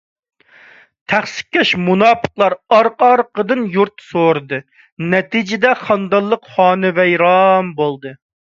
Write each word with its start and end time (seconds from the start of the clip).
تەخسىكەش 1.11 1.73
مۇناپىقلار 1.89 2.55
ئارقا- 2.77 3.11
ئارقىدىن 3.11 3.63
يۇرت 3.77 4.07
سورىدى. 4.07 4.61
نەتىجىدە، 5.15 5.77
خانىدانلىق 5.85 6.53
خانىۋەيران 6.57 7.73
بولدى. 7.83 8.19